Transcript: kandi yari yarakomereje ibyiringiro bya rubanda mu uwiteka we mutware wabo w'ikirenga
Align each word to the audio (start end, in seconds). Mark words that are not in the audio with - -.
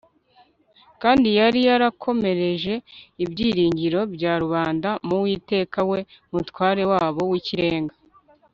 kandi 1.01 1.27
yari 1.39 1.59
yarakomereje 1.67 2.73
ibyiringiro 3.23 3.99
bya 4.15 4.33
rubanda 4.41 4.89
mu 5.07 5.15
uwiteka 5.21 5.79
we 5.89 5.99
mutware 6.31 6.83
wabo 6.91 7.21
w'ikirenga 7.33 7.95